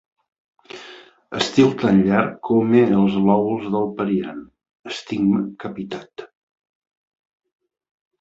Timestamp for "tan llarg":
1.81-2.31